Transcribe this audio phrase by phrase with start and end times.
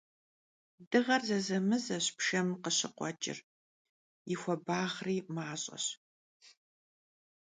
[0.89, 3.37] Dığer zezemızeş pşşem khızerıkhueç'ır,
[4.29, 5.85] yi xuabağri maş'eş.